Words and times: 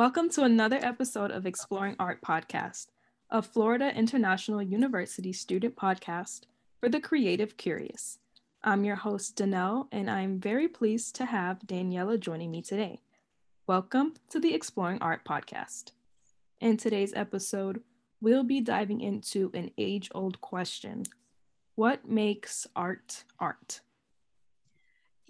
Welcome 0.00 0.30
to 0.30 0.44
another 0.44 0.78
episode 0.80 1.30
of 1.30 1.44
Exploring 1.44 1.96
Art 1.98 2.22
Podcast, 2.22 2.86
a 3.28 3.42
Florida 3.42 3.94
International 3.94 4.62
University 4.62 5.30
student 5.30 5.76
podcast 5.76 6.44
for 6.80 6.88
the 6.88 7.00
creative 7.00 7.58
curious. 7.58 8.18
I'm 8.64 8.82
your 8.82 8.96
host, 8.96 9.36
Danelle, 9.36 9.88
and 9.92 10.08
I'm 10.08 10.40
very 10.40 10.68
pleased 10.68 11.16
to 11.16 11.26
have 11.26 11.58
Daniela 11.66 12.18
joining 12.18 12.50
me 12.50 12.62
today. 12.62 13.02
Welcome 13.66 14.14
to 14.30 14.40
the 14.40 14.54
Exploring 14.54 15.02
Art 15.02 15.22
Podcast. 15.22 15.92
In 16.62 16.78
today's 16.78 17.12
episode, 17.14 17.82
we'll 18.22 18.42
be 18.42 18.62
diving 18.62 19.02
into 19.02 19.50
an 19.52 19.70
age 19.76 20.08
old 20.14 20.40
question 20.40 21.04
What 21.74 22.08
makes 22.08 22.66
art 22.74 23.24
art? 23.38 23.82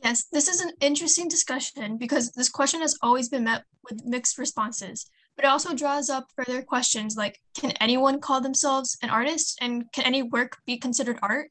Yes, 0.04 0.26
this 0.30 0.46
is 0.46 0.60
an 0.60 0.70
interesting 0.80 1.26
discussion 1.26 1.98
because 1.98 2.30
this 2.30 2.48
question 2.48 2.82
has 2.82 2.96
always 3.02 3.28
been 3.28 3.44
met 3.44 3.64
with 3.90 4.04
mixed 4.04 4.38
responses, 4.38 5.08
but 5.36 5.44
it 5.44 5.48
also 5.48 5.74
draws 5.74 6.10
up 6.10 6.28
further 6.36 6.62
questions 6.62 7.16
like 7.16 7.40
can 7.56 7.72
anyone 7.72 8.20
call 8.20 8.40
themselves 8.40 8.96
an 9.02 9.10
artist 9.10 9.58
and 9.60 9.90
can 9.92 10.04
any 10.04 10.22
work 10.22 10.58
be 10.66 10.78
considered 10.78 11.18
art? 11.22 11.50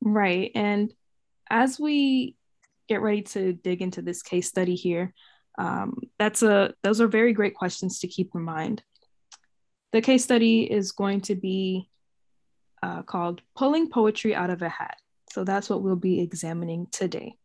Right. 0.00 0.50
And 0.54 0.92
as 1.50 1.78
we 1.78 2.36
get 2.88 3.00
ready 3.00 3.22
to 3.22 3.52
dig 3.52 3.80
into 3.80 4.02
this 4.02 4.22
case 4.22 4.48
study 4.48 4.74
here, 4.74 5.14
um, 5.56 5.98
that's 6.18 6.42
a 6.42 6.74
those 6.82 7.00
are 7.00 7.06
very 7.06 7.32
great 7.32 7.54
questions 7.54 8.00
to 8.00 8.08
keep 8.08 8.30
in 8.34 8.42
mind. 8.42 8.82
The 9.92 10.02
case 10.02 10.24
study 10.24 10.64
is 10.64 10.92
going 10.92 11.20
to 11.22 11.36
be 11.36 11.88
uh, 12.82 13.02
called 13.02 13.40
Pulling 13.56 13.88
Poetry 13.88 14.34
Out 14.34 14.50
of 14.50 14.62
a 14.62 14.68
Hat. 14.68 14.96
So 15.32 15.44
that's 15.44 15.70
what 15.70 15.82
we'll 15.82 15.96
be 15.96 16.20
examining 16.20 16.88
today. 16.90 17.36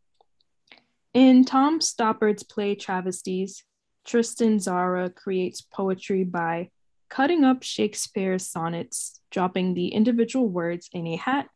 In 1.14 1.44
Tom 1.44 1.82
Stoppard's 1.82 2.44
play 2.44 2.76
Travesties, 2.76 3.64
Tristan 4.06 4.58
Tzara 4.58 5.14
creates 5.14 5.62
poetry 5.62 6.24
by 6.24 6.70
cutting 7.10 7.44
up 7.44 7.64
Shakespeare's 7.64 8.46
sonnets, 8.46 9.20
dropping 9.32 9.74
the 9.74 9.88
individual 9.88 10.48
words 10.48 10.90
in 10.94 11.08
a 11.08 11.16
hat, 11.16 11.48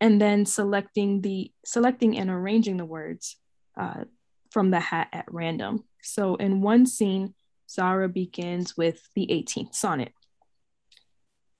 and 0.00 0.20
then 0.20 0.46
selecting 0.46 1.20
the 1.20 1.52
selecting 1.64 2.18
and 2.18 2.28
arranging 2.28 2.76
the 2.76 2.84
words 2.84 3.36
uh, 3.76 4.04
from 4.50 4.70
the 4.70 4.80
hat 4.80 5.08
at 5.12 5.26
random. 5.28 5.84
So 6.02 6.34
in 6.34 6.60
one 6.60 6.86
scene, 6.86 7.34
Tzara 7.68 8.12
begins 8.12 8.76
with 8.76 9.00
the 9.14 9.26
18th 9.26 9.74
sonnet. 9.74 10.12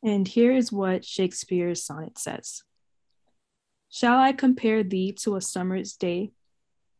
And 0.02 0.26
here 0.26 0.52
is 0.52 0.72
what 0.72 1.04
Shakespeare's 1.04 1.84
sonnet 1.84 2.18
says. 2.18 2.62
Shall 3.90 4.18
I 4.18 4.32
compare 4.32 4.82
thee 4.82 5.12
to 5.20 5.36
a 5.36 5.40
summer's 5.40 5.94
day? 5.94 6.32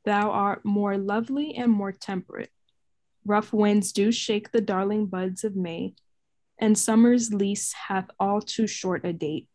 Thou 0.09 0.31
art 0.31 0.65
more 0.65 0.97
lovely 0.97 1.55
and 1.55 1.71
more 1.71 1.93
temperate. 1.93 2.49
Rough 3.27 3.53
winds 3.53 3.93
do 3.93 4.11
shake 4.11 4.53
the 4.53 4.63
darling 4.63 5.05
buds 5.05 5.45
of 5.45 5.55
May, 5.55 5.97
and 6.59 6.79
summer's 6.79 7.31
lease 7.31 7.75
hath 7.75 8.09
all 8.19 8.41
too 8.41 8.67
short 8.67 9.05
a 9.05 9.13
date. 9.13 9.49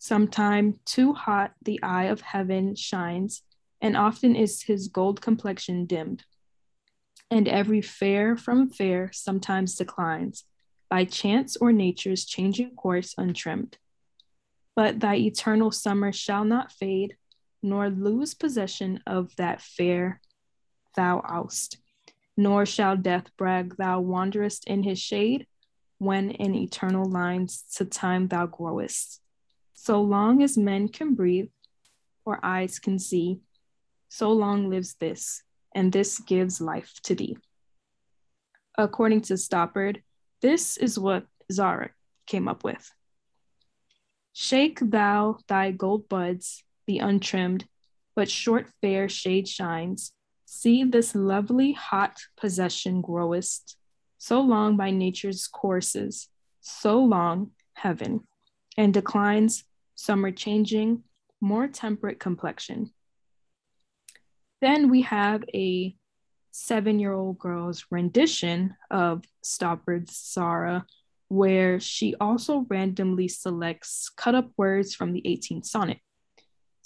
Sometime 0.00 0.80
too 0.84 1.12
hot 1.12 1.52
the 1.62 1.80
eye 1.84 2.06
of 2.06 2.20
heaven 2.20 2.74
shines, 2.74 3.44
and 3.80 3.96
often 3.96 4.34
is 4.34 4.62
his 4.62 4.88
gold 4.88 5.20
complexion 5.20 5.86
dimmed. 5.86 6.24
And 7.30 7.46
every 7.46 7.80
fair 7.80 8.36
from 8.36 8.68
fair 8.68 9.12
sometimes 9.12 9.76
declines, 9.76 10.42
by 10.90 11.04
chance 11.04 11.56
or 11.56 11.70
nature's 11.70 12.24
changing 12.24 12.74
course 12.74 13.14
untrimmed 13.16 13.78
but 14.74 15.00
thy 15.00 15.14
eternal 15.14 15.70
summer 15.70 16.12
shall 16.12 16.44
not 16.44 16.70
fade, 16.70 17.16
nor 17.66 17.90
lose 17.90 18.32
possession 18.32 19.02
of 19.06 19.34
that 19.36 19.60
fair 19.60 20.20
thou 20.94 21.20
oust. 21.28 21.78
Nor 22.36 22.64
shall 22.64 22.96
death 22.96 23.26
brag 23.36 23.76
thou 23.76 24.00
wanderest 24.00 24.66
in 24.66 24.84
his 24.84 24.98
shade, 24.98 25.46
when 25.98 26.30
in 26.30 26.54
eternal 26.54 27.10
lines 27.10 27.64
to 27.74 27.84
time 27.84 28.28
thou 28.28 28.46
growest. 28.46 29.20
So 29.74 30.00
long 30.00 30.42
as 30.42 30.56
men 30.56 30.88
can 30.88 31.14
breathe, 31.14 31.48
or 32.24 32.38
eyes 32.42 32.78
can 32.78 32.98
see, 32.98 33.40
so 34.08 34.30
long 34.32 34.70
lives 34.70 34.94
this, 35.00 35.42
and 35.74 35.92
this 35.92 36.18
gives 36.20 36.60
life 36.60 36.94
to 37.02 37.14
thee. 37.14 37.36
According 38.78 39.22
to 39.22 39.34
Stoppard, 39.34 40.02
this 40.40 40.76
is 40.76 40.98
what 40.98 41.26
Tzara 41.50 41.90
came 42.26 42.46
up 42.46 42.62
with. 42.62 42.90
Shake 44.32 44.78
thou 44.80 45.38
thy 45.48 45.70
gold 45.70 46.08
buds, 46.08 46.62
the 46.86 46.98
untrimmed, 46.98 47.66
but 48.14 48.30
short 48.30 48.68
fair 48.80 49.08
shade 49.08 49.48
shines. 49.48 50.12
See 50.44 50.84
this 50.84 51.14
lovely 51.14 51.72
hot 51.72 52.20
possession 52.36 53.00
growest, 53.00 53.76
so 54.18 54.40
long 54.40 54.76
by 54.76 54.90
nature's 54.90 55.46
courses, 55.46 56.28
so 56.60 56.98
long 56.98 57.50
heaven, 57.74 58.20
and 58.76 58.94
declines, 58.94 59.64
summer 59.94 60.30
changing, 60.30 61.02
more 61.40 61.68
temperate 61.68 62.20
complexion. 62.20 62.92
Then 64.60 64.90
we 64.90 65.02
have 65.02 65.44
a 65.54 65.94
seven 66.50 66.98
year 66.98 67.12
old 67.12 67.38
girl's 67.38 67.84
rendition 67.90 68.74
of 68.90 69.24
Stoppard's 69.42 70.12
Tzara 70.12 70.84
where 71.28 71.80
she 71.80 72.14
also 72.20 72.66
randomly 72.68 73.28
selects 73.28 74.08
cut 74.16 74.34
up 74.34 74.50
words 74.56 74.94
from 74.94 75.12
the 75.12 75.22
18th 75.22 75.66
sonnet. 75.66 75.98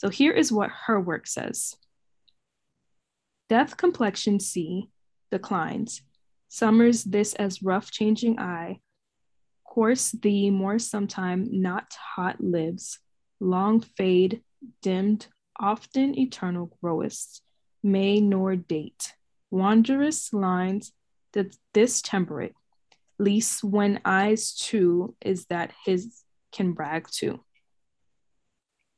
So 0.01 0.09
here 0.09 0.33
is 0.33 0.51
what 0.51 0.71
her 0.87 0.99
work 0.99 1.27
says. 1.27 1.77
Death 3.51 3.77
complexion 3.77 4.41
C 4.41 4.89
declines, 5.31 6.01
summers 6.49 7.05
this 7.05 7.35
as 7.35 7.63
rough 7.63 7.91
changing 7.91 8.39
eye, 8.39 8.81
course 9.63 10.13
the 10.13 10.51
more 10.51 10.79
sometime 10.79 11.47
not 11.51 11.93
hot 12.17 12.41
lives, 12.41 12.99
long 13.41 13.81
fade, 13.81 14.41
dimmed, 14.81 15.27
often 15.59 16.19
eternal 16.19 16.75
growest, 16.81 17.43
may 17.83 18.23
nor 18.23 18.57
date, 18.57 19.13
wondrous 19.51 20.33
lines, 20.33 20.93
that 21.35 21.55
this 21.75 22.01
temperate, 22.01 22.55
least 23.19 23.63
when 23.63 24.01
eyes 24.07 24.55
too 24.55 25.15
is 25.21 25.45
that 25.51 25.73
his 25.85 26.23
can 26.53 26.73
brag 26.73 27.07
too. 27.11 27.45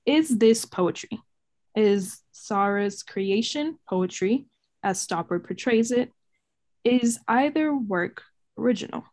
Is 0.07 0.39
this 0.39 0.65
poetry? 0.65 1.21
Is 1.75 2.21
Tzara's 2.35 3.03
creation 3.03 3.79
poetry, 3.89 4.47
as 4.83 5.05
Stoppard 5.07 5.45
portrays 5.47 5.91
it? 5.91 6.11
Is 6.85 7.19
either 7.29 7.75
work 7.75 8.23
original? 8.59 9.05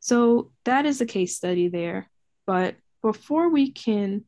So 0.00 0.50
that 0.64 0.86
is 0.86 1.00
a 1.00 1.06
case 1.06 1.36
study 1.36 1.68
there. 1.68 2.10
But 2.46 2.76
before 3.02 3.48
we 3.48 3.72
can 3.72 4.24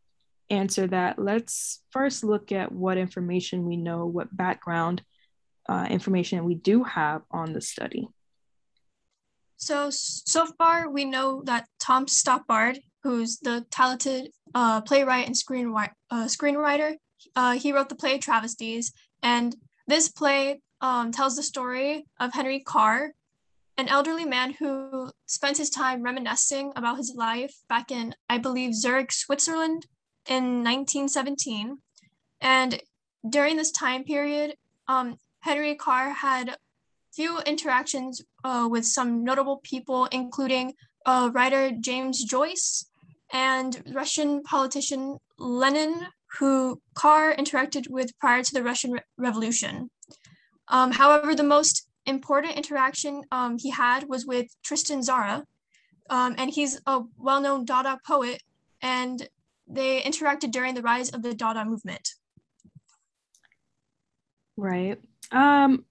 answer 0.50 0.86
that, 0.86 1.18
let's 1.18 1.82
first 1.90 2.24
look 2.24 2.52
at 2.52 2.72
what 2.72 2.98
information 2.98 3.66
we 3.66 3.76
know, 3.76 4.06
what 4.06 4.34
background 4.34 5.02
uh, 5.68 5.86
information 5.90 6.44
we 6.44 6.54
do 6.54 6.84
have 6.84 7.22
on 7.30 7.52
the 7.52 7.60
study. 7.60 8.08
So, 9.56 9.88
so 9.90 10.46
far 10.58 10.90
we 10.90 11.04
know 11.04 11.42
that 11.44 11.66
Tom 11.80 12.06
Stoppard, 12.06 12.78
who's 13.06 13.38
the 13.38 13.64
talented 13.70 14.32
uh, 14.54 14.80
playwright 14.80 15.26
and 15.26 15.36
screenwriter, 15.36 15.92
uh, 16.10 16.24
screenwriter 16.24 16.96
uh, 17.34 17.52
he 17.52 17.72
wrote 17.72 17.88
the 17.88 17.94
play 17.94 18.18
Travesties. 18.18 18.92
And 19.22 19.54
this 19.86 20.08
play 20.08 20.60
um, 20.80 21.12
tells 21.12 21.36
the 21.36 21.42
story 21.42 22.06
of 22.18 22.32
Henry 22.32 22.60
Carr, 22.60 23.12
an 23.78 23.88
elderly 23.88 24.24
man 24.24 24.54
who 24.58 25.10
spent 25.26 25.58
his 25.58 25.70
time 25.70 26.02
reminiscing 26.02 26.72
about 26.76 26.96
his 26.96 27.14
life 27.14 27.54
back 27.68 27.90
in, 27.90 28.14
I 28.28 28.38
believe, 28.38 28.74
Zurich, 28.74 29.12
Switzerland 29.12 29.86
in 30.28 30.64
1917. 30.64 31.78
And 32.40 32.80
during 33.28 33.56
this 33.56 33.70
time 33.70 34.04
period, 34.04 34.54
um, 34.88 35.16
Henry 35.40 35.74
Carr 35.74 36.10
had 36.10 36.56
few 37.12 37.38
interactions 37.40 38.22
uh, 38.44 38.66
with 38.70 38.84
some 38.84 39.24
notable 39.24 39.60
people, 39.62 40.06
including 40.06 40.74
uh, 41.04 41.30
writer 41.32 41.70
James 41.80 42.24
Joyce 42.24 42.86
and 43.32 43.82
Russian 43.92 44.42
politician 44.42 45.18
Lenin, 45.38 46.06
who 46.38 46.80
Carr 46.94 47.34
interacted 47.34 47.88
with 47.90 48.16
prior 48.18 48.42
to 48.42 48.52
the 48.52 48.62
Russian 48.62 48.92
Re- 48.92 49.00
Revolution. 49.16 49.90
Um, 50.68 50.92
however, 50.92 51.34
the 51.34 51.42
most 51.42 51.88
important 52.06 52.56
interaction 52.56 53.22
um, 53.30 53.58
he 53.58 53.70
had 53.70 54.08
was 54.08 54.26
with 54.26 54.46
Tristan 54.62 55.00
Tzara, 55.00 55.44
um, 56.10 56.34
and 56.38 56.50
he's 56.50 56.80
a 56.86 57.02
well 57.18 57.40
known 57.40 57.64
Dada 57.64 57.98
poet, 58.06 58.42
and 58.80 59.28
they 59.66 60.00
interacted 60.02 60.52
during 60.52 60.74
the 60.74 60.82
rise 60.82 61.10
of 61.10 61.22
the 61.22 61.34
Dada 61.34 61.64
movement. 61.64 62.08
Right. 64.56 64.98
Um, 65.32 65.84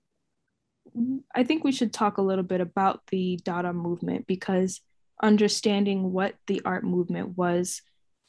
I 1.33 1.43
think 1.43 1.63
we 1.63 1.71
should 1.71 1.93
talk 1.93 2.17
a 2.17 2.21
little 2.21 2.43
bit 2.43 2.61
about 2.61 3.01
the 3.07 3.37
Dada 3.43 3.73
movement 3.73 4.27
because 4.27 4.81
understanding 5.21 6.11
what 6.11 6.35
the 6.47 6.61
art 6.65 6.83
movement 6.83 7.37
was 7.37 7.81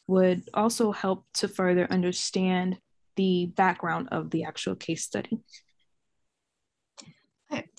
would 0.07 0.49
also 0.55 0.93
help 0.93 1.25
to 1.35 1.49
further 1.49 1.87
understand 1.91 2.79
the 3.17 3.47
background 3.47 4.09
of 4.13 4.31
the 4.31 4.45
actual 4.45 4.77
case 4.77 5.03
study. 5.03 5.41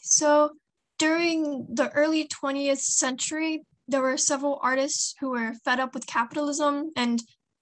So 0.01 0.51
during 0.97 1.67
the 1.69 1.89
early 1.91 2.27
20th 2.27 2.79
century, 2.79 3.63
there 3.87 4.01
were 4.01 4.17
several 4.17 4.59
artists 4.61 5.15
who 5.19 5.31
were 5.31 5.53
fed 5.63 5.79
up 5.79 5.93
with 5.93 6.07
capitalism 6.07 6.91
and 6.95 7.21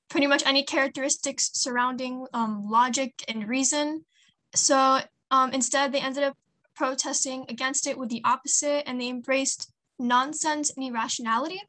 pretty 0.09 0.27
much 0.27 0.45
any 0.45 0.63
characteristics 0.63 1.51
surrounding 1.53 2.25
um, 2.33 2.69
logic 2.69 3.13
and 3.27 3.47
reason. 3.47 4.05
So 4.53 4.99
um, 5.31 5.51
instead, 5.51 5.91
they 5.91 5.99
ended 5.99 6.23
up 6.23 6.37
protesting 6.75 7.45
against 7.49 7.87
it 7.87 7.97
with 7.97 8.09
the 8.09 8.21
opposite 8.23 8.87
and 8.87 8.99
they 8.99 9.09
embraced 9.09 9.71
nonsense 9.99 10.71
and 10.75 10.85
irrationality. 10.85 11.61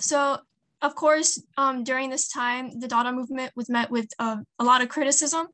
So, 0.00 0.38
of 0.82 0.94
course, 0.94 1.42
um, 1.56 1.84
during 1.84 2.10
this 2.10 2.28
time, 2.28 2.80
the 2.80 2.88
Dada 2.88 3.12
movement 3.12 3.52
was 3.54 3.68
met 3.68 3.90
with 3.90 4.08
uh, 4.18 4.38
a 4.58 4.64
lot 4.64 4.82
of 4.82 4.88
criticism. 4.88 5.48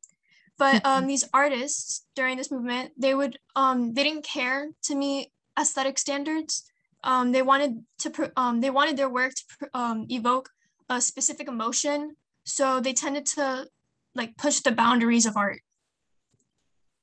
But 0.59 0.87
um, 0.87 1.07
these 1.07 1.25
artists 1.35 2.07
during 2.15 2.39
this 2.39 2.51
movement, 2.51 2.93
they 2.97 3.15
would 3.15 3.39
um, 3.57 3.93
they 3.93 4.05
didn't 4.05 4.25
care 4.25 4.69
to 4.85 4.95
meet 4.95 5.31
aesthetic 5.59 5.99
standards. 5.99 6.65
Um, 7.05 7.33
they 7.33 7.43
wanted 7.43 7.85
to 7.99 8.33
um, 8.37 8.61
they 8.61 8.71
wanted 8.71 8.97
their 8.97 9.11
work 9.11 9.33
to 9.35 9.69
um, 9.75 10.07
evoke 10.09 10.49
a 10.89 11.01
specific 11.01 11.49
emotion. 11.49 12.17
So 12.45 12.81
they 12.81 12.95
tended 12.95 13.27
to 13.37 13.67
like 14.15 14.37
push 14.39 14.61
the 14.61 14.73
boundaries 14.73 15.27
of 15.27 15.37
art. 15.37 15.61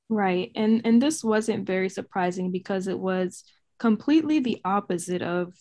Right. 0.10 0.52
And 0.56 0.82
and 0.86 1.02
this 1.02 1.24
wasn't 1.24 1.68
very 1.68 1.90
surprising 1.90 2.52
because 2.52 2.88
it 2.88 2.98
was 2.98 3.44
completely 3.84 4.40
the 4.40 4.62
opposite 4.64 5.22
of 5.22 5.54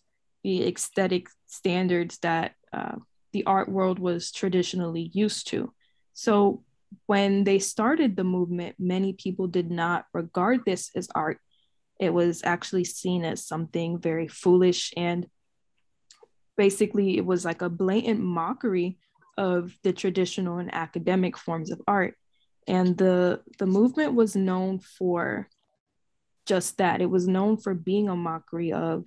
the 0.45 0.69
aesthetic 0.69 1.27
standards 1.49 2.19
that 2.19 2.55
uh, 2.73 2.95
the 3.33 3.45
art 3.47 3.69
world 3.69 3.99
was 3.99 4.31
traditionally 4.31 5.11
used 5.13 5.49
to. 5.49 5.75
So 6.13 6.63
when 7.07 7.43
they 7.43 7.59
started 7.59 8.15
the 8.15 8.23
movement, 8.23 8.77
many 8.79 9.13
people 9.13 9.49
did 9.49 9.73
not 9.73 10.05
regard 10.15 10.61
this 10.65 10.93
as 10.95 11.09
art. 11.13 11.41
It 11.99 12.15
was 12.15 12.43
actually 12.45 12.85
seen 12.85 13.25
as 13.25 13.45
something 13.45 13.99
very 13.99 14.29
foolish 14.29 14.93
and 14.97 15.27
basically 16.57 17.17
it 17.19 17.27
was 17.27 17.45
like 17.45 17.61
a 17.61 17.69
blatant 17.69 18.21
mockery 18.21 18.99
of 19.37 19.77
the 19.83 19.93
traditional 19.93 20.59
and 20.59 20.73
academic 20.73 21.37
forms 21.37 21.73
of 21.73 21.83
art 21.89 22.15
and 22.69 22.97
the 22.99 23.41
the 23.59 23.67
movement 23.67 24.15
was 24.15 24.37
known 24.37 24.79
for 24.79 25.49
just 26.47 26.79
that. 26.79 27.01
It 27.01 27.11
was 27.11 27.29
known 27.29 27.57
for 27.57 27.75
being 27.75 28.09
a 28.09 28.17
mockery 28.17 28.73
of 28.73 29.07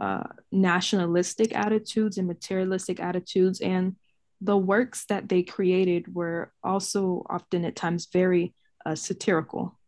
uh, 0.00 0.24
nationalistic 0.50 1.54
attitudes 1.54 2.18
and 2.18 2.26
materialistic 2.26 3.00
attitudes 3.00 3.60
and 3.60 3.96
the 4.40 4.56
works 4.56 5.04
that 5.06 5.28
they 5.28 5.42
created 5.42 6.12
were 6.14 6.52
also 6.64 7.24
often 7.30 7.64
at 7.64 7.76
times 7.76 8.08
very 8.12 8.54
uh, 8.84 8.94
satirical. 8.94 9.78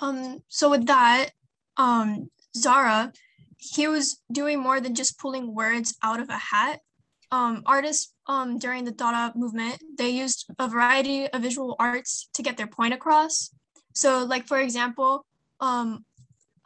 Um 0.00 0.42
so 0.48 0.70
with 0.70 0.86
that 0.86 1.30
um 1.76 2.28
Tzara 2.56 3.14
he 3.72 3.88
was 3.88 4.20
doing 4.30 4.60
more 4.60 4.80
than 4.80 4.94
just 4.94 5.18
pulling 5.18 5.54
words 5.54 5.96
out 6.02 6.20
of 6.20 6.28
a 6.28 6.36
hat. 6.36 6.80
Um, 7.30 7.62
artists 7.66 8.12
um, 8.26 8.58
during 8.58 8.84
the 8.84 8.92
Dada 8.92 9.32
movement, 9.36 9.82
they 9.96 10.10
used 10.10 10.46
a 10.58 10.68
variety 10.68 11.26
of 11.26 11.42
visual 11.42 11.74
arts 11.78 12.28
to 12.34 12.42
get 12.42 12.56
their 12.56 12.66
point 12.66 12.94
across. 12.94 13.50
So 13.94 14.24
like, 14.24 14.46
for 14.46 14.58
example, 14.60 15.24
um, 15.60 16.04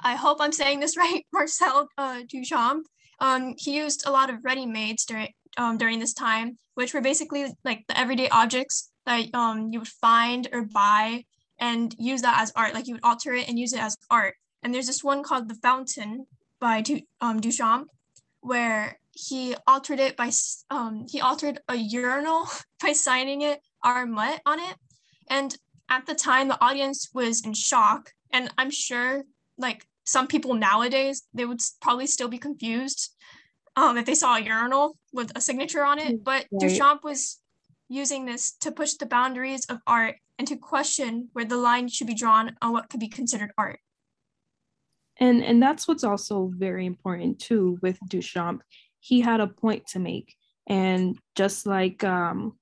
I 0.00 0.14
hope 0.16 0.38
I'm 0.40 0.52
saying 0.52 0.80
this 0.80 0.96
right, 1.04 1.24
Marcel 1.32 1.88
uh, 1.96 2.22
Duchamp, 2.32 2.82
um, 3.20 3.54
he 3.56 3.76
used 3.76 4.06
a 4.06 4.10
lot 4.10 4.30
of 4.30 4.44
ready-mades 4.44 5.04
during, 5.04 5.32
um, 5.56 5.76
during 5.76 5.98
this 5.98 6.14
time, 6.14 6.56
which 6.74 6.94
were 6.94 7.00
basically 7.00 7.46
like 7.64 7.84
the 7.88 7.98
everyday 7.98 8.28
objects 8.28 8.90
that 9.06 9.26
um, 9.34 9.70
you 9.72 9.80
would 9.80 9.88
find 9.88 10.48
or 10.52 10.62
buy 10.62 11.24
and 11.58 11.94
use 11.98 12.22
that 12.22 12.40
as 12.40 12.52
art. 12.54 12.74
Like 12.74 12.86
you 12.86 12.94
would 12.94 13.04
alter 13.04 13.34
it 13.34 13.48
and 13.48 13.58
use 13.58 13.72
it 13.72 13.82
as 13.82 13.96
art. 14.10 14.34
And 14.62 14.74
there's 14.74 14.86
this 14.86 15.02
one 15.02 15.22
called 15.22 15.48
The 15.48 15.56
Fountain 15.56 16.26
by 16.60 16.80
du- 16.80 17.02
um, 17.20 17.40
Duchamp, 17.40 17.86
where 18.40 18.98
he 19.12 19.56
altered 19.66 19.98
it 19.98 20.16
by 20.16 20.30
um, 20.70 21.06
he 21.10 21.20
altered 21.20 21.60
a 21.68 21.74
urinal 21.74 22.46
by 22.82 22.92
signing 22.92 23.42
it 23.42 23.60
R 23.82 24.06
Mutt 24.06 24.40
on 24.46 24.60
it. 24.60 24.76
And 25.28 25.56
at 25.88 26.06
the 26.06 26.14
time, 26.14 26.48
the 26.48 26.62
audience 26.62 27.08
was 27.12 27.44
in 27.44 27.54
shock. 27.54 28.12
And 28.32 28.50
I'm 28.58 28.70
sure, 28.70 29.24
like 29.56 29.86
some 30.04 30.26
people 30.26 30.54
nowadays, 30.54 31.22
they 31.34 31.44
would 31.44 31.60
probably 31.80 32.06
still 32.06 32.28
be 32.28 32.38
confused 32.38 33.14
um, 33.76 33.96
if 33.96 34.06
they 34.06 34.14
saw 34.14 34.36
a 34.36 34.40
urinal 34.40 34.96
with 35.12 35.32
a 35.36 35.40
signature 35.40 35.84
on 35.84 35.98
it. 35.98 36.22
But 36.22 36.46
right. 36.50 36.62
Duchamp 36.62 37.02
was 37.02 37.38
using 37.88 38.26
this 38.26 38.52
to 38.60 38.70
push 38.70 38.94
the 38.94 39.06
boundaries 39.06 39.64
of 39.66 39.78
art 39.86 40.16
and 40.38 40.46
to 40.48 40.56
question 40.56 41.28
where 41.32 41.44
the 41.44 41.56
line 41.56 41.88
should 41.88 42.06
be 42.06 42.14
drawn 42.14 42.56
on 42.60 42.72
what 42.72 42.90
could 42.90 43.00
be 43.00 43.08
considered 43.08 43.50
art. 43.56 43.80
And 45.20 45.42
and 45.42 45.60
that's 45.60 45.88
what's 45.88 46.04
also 46.04 46.52
very 46.54 46.86
important 46.86 47.40
too 47.40 47.78
with 47.82 47.98
Duchamp 48.08 48.60
he 49.00 49.20
had 49.20 49.40
a 49.40 49.46
point 49.46 49.86
to 49.88 49.98
make. 49.98 50.34
And 50.66 51.18
just 51.34 51.66
like 51.66 52.04
um, 52.04 52.58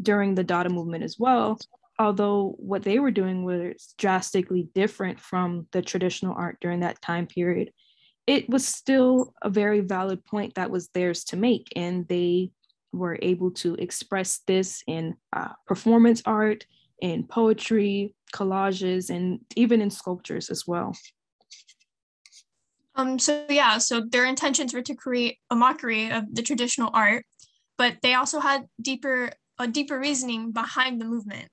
during 0.00 0.34
the 0.34 0.44
Dada 0.44 0.68
movement 0.68 1.04
as 1.04 1.16
well, 1.18 1.58
although 1.98 2.54
what 2.58 2.82
they 2.82 2.98
were 2.98 3.10
doing 3.10 3.44
was 3.44 3.94
drastically 3.98 4.68
different 4.74 5.20
from 5.20 5.66
the 5.72 5.82
traditional 5.82 6.34
art 6.36 6.58
during 6.60 6.80
that 6.80 7.00
time 7.00 7.26
period, 7.26 7.72
it 8.26 8.48
was 8.48 8.66
still 8.66 9.34
a 9.42 9.50
very 9.50 9.80
valid 9.80 10.24
point 10.24 10.54
that 10.54 10.70
was 10.70 10.88
theirs 10.88 11.24
to 11.24 11.36
make. 11.36 11.68
And 11.76 12.06
they 12.08 12.50
were 12.92 13.18
able 13.22 13.50
to 13.52 13.74
express 13.74 14.40
this 14.46 14.82
in 14.86 15.16
uh, 15.32 15.52
performance 15.66 16.22
art, 16.26 16.66
in 17.00 17.24
poetry, 17.24 18.14
collages, 18.34 19.10
and 19.10 19.40
even 19.54 19.80
in 19.80 19.90
sculptures 19.90 20.50
as 20.50 20.66
well. 20.66 20.96
Um, 22.94 23.18
so 23.18 23.44
yeah, 23.50 23.78
so 23.78 24.00
their 24.00 24.24
intentions 24.24 24.72
were 24.72 24.82
to 24.82 24.94
create 24.94 25.38
a 25.50 25.54
mockery 25.54 26.10
of 26.10 26.34
the 26.34 26.42
traditional 26.42 26.90
art, 26.94 27.26
but 27.76 27.98
they 28.02 28.14
also 28.14 28.40
had 28.40 28.66
deeper 28.80 29.30
a 29.58 29.66
deeper 29.66 29.98
reasoning 29.98 30.52
behind 30.52 31.00
the 31.00 31.04
movement. 31.04 31.48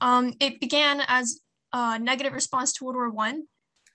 Um, 0.00 0.34
it 0.40 0.60
began 0.60 1.02
as 1.06 1.40
a 1.72 1.98
negative 1.98 2.32
response 2.32 2.72
to 2.74 2.84
World 2.84 2.96
War 2.96 3.10
One, 3.10 3.44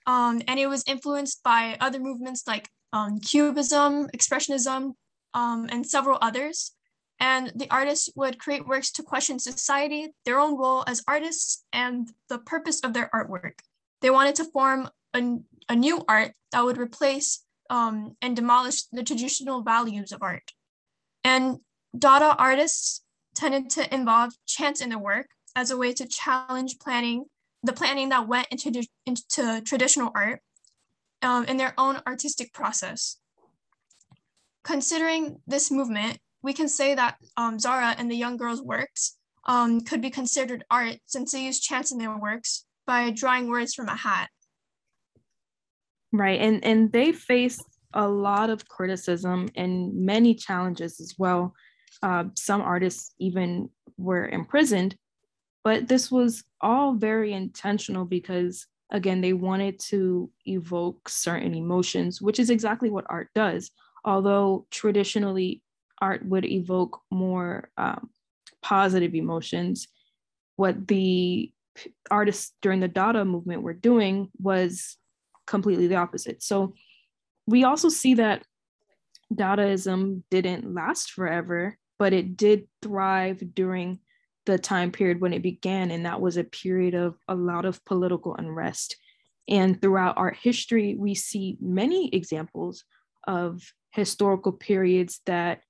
um, 0.06 0.42
and 0.46 0.58
it 0.60 0.66
was 0.66 0.84
influenced 0.86 1.42
by 1.42 1.76
other 1.80 1.98
movements 1.98 2.46
like 2.46 2.68
um, 2.92 3.20
Cubism, 3.20 4.08
Expressionism, 4.10 4.92
um, 5.34 5.68
and 5.70 5.86
several 5.86 6.18
others. 6.20 6.72
And 7.20 7.52
the 7.54 7.70
artists 7.70 8.10
would 8.16 8.38
create 8.38 8.66
works 8.66 8.90
to 8.92 9.02
question 9.02 9.38
society, 9.38 10.08
their 10.24 10.38
own 10.38 10.58
role 10.58 10.84
as 10.86 11.02
artists, 11.06 11.64
and 11.72 12.08
the 12.28 12.38
purpose 12.38 12.80
of 12.80 12.92
their 12.92 13.08
artwork. 13.14 13.60
They 14.00 14.10
wanted 14.10 14.34
to 14.36 14.44
form 14.44 14.90
a, 15.14 15.38
a 15.68 15.76
new 15.76 16.04
art 16.08 16.32
that 16.52 16.64
would 16.64 16.76
replace 16.76 17.44
um, 17.70 18.16
and 18.20 18.36
demolish 18.36 18.82
the 18.92 19.02
traditional 19.02 19.62
values 19.62 20.12
of 20.12 20.22
art. 20.22 20.52
And 21.22 21.58
Dada 21.96 22.36
artists 22.36 23.02
tended 23.34 23.70
to 23.70 23.94
involve 23.94 24.34
chance 24.46 24.80
in 24.80 24.90
their 24.90 24.98
work 24.98 25.28
as 25.56 25.70
a 25.70 25.76
way 25.76 25.92
to 25.92 26.06
challenge 26.06 26.78
planning, 26.78 27.24
the 27.62 27.72
planning 27.72 28.08
that 28.10 28.28
went 28.28 28.48
into, 28.50 28.86
into 29.06 29.62
traditional 29.64 30.10
art 30.14 30.40
um, 31.22 31.44
in 31.44 31.56
their 31.56 31.74
own 31.78 32.00
artistic 32.06 32.52
process. 32.52 33.18
Considering 34.62 35.40
this 35.46 35.70
movement, 35.70 36.18
we 36.42 36.52
can 36.52 36.68
say 36.68 36.94
that 36.94 37.16
um, 37.36 37.58
Tzara 37.58 37.94
and 37.98 38.10
the 38.10 38.16
young 38.16 38.36
girls' 38.36 38.62
works 38.62 39.16
um, 39.46 39.80
could 39.80 40.00
be 40.00 40.10
considered 40.10 40.64
art 40.70 40.96
since 41.06 41.32
they 41.32 41.44
use 41.44 41.60
chance 41.60 41.92
in 41.92 41.98
their 41.98 42.16
works 42.18 42.64
by 42.86 43.10
drawing 43.10 43.48
words 43.48 43.74
from 43.74 43.88
a 43.88 43.96
hat. 43.96 44.28
Right. 46.12 46.40
And 46.40 46.64
and 46.64 46.92
they 46.92 47.12
faced 47.12 47.64
a 47.92 48.06
lot 48.08 48.50
of 48.50 48.68
criticism 48.68 49.48
and 49.56 49.94
many 49.94 50.34
challenges 50.34 51.00
as 51.00 51.14
well. 51.18 51.54
Uh, 52.02 52.24
some 52.36 52.60
artists 52.60 53.14
even 53.18 53.70
were 53.96 54.28
imprisoned, 54.28 54.96
but 55.64 55.88
this 55.88 56.10
was 56.10 56.44
all 56.60 56.94
very 56.94 57.32
intentional 57.32 58.04
because 58.04 58.66
again 58.92 59.20
they 59.20 59.32
wanted 59.32 59.80
to 59.80 60.30
evoke 60.46 61.08
certain 61.08 61.54
emotions, 61.54 62.20
which 62.20 62.38
is 62.38 62.50
exactly 62.50 62.90
what 62.90 63.06
art 63.08 63.28
does. 63.34 63.70
Although 64.04 64.66
traditionally 64.70 65.62
art 66.00 66.24
would 66.26 66.44
evoke 66.44 67.00
more 67.10 67.70
um, 67.78 68.10
positive 68.62 69.14
emotions, 69.14 69.88
what 70.56 70.86
the 70.86 71.50
artists 72.10 72.52
during 72.62 72.80
the 72.80 72.88
Dada 72.88 73.24
movement 73.24 73.62
were 73.62 73.72
doing 73.72 74.30
was 74.40 74.96
completely 75.46 75.86
the 75.86 75.96
opposite. 75.96 76.42
So 76.42 76.74
we 77.46 77.64
also 77.64 77.88
see 77.88 78.14
that 78.14 78.44
Dadaism 79.32 80.22
didn't 80.30 80.72
last 80.72 81.10
forever, 81.10 81.76
but 81.98 82.12
it 82.12 82.36
did 82.36 82.68
thrive 82.82 83.42
during 83.54 84.00
the 84.46 84.58
time 84.58 84.92
period 84.92 85.20
when 85.20 85.32
it 85.32 85.42
began. 85.42 85.90
And 85.90 86.06
that 86.06 86.20
was 86.20 86.36
a 86.36 86.44
period 86.44 86.94
of 86.94 87.16
a 87.28 87.34
lot 87.34 87.64
of 87.64 87.84
political 87.84 88.34
unrest. 88.34 88.96
And 89.48 89.80
throughout 89.80 90.16
art 90.16 90.36
history, 90.40 90.94
we 90.98 91.14
see 91.14 91.56
many 91.60 92.14
examples 92.14 92.84
of 93.26 93.62
historical 93.90 94.52
periods 94.52 95.20
that 95.26 95.62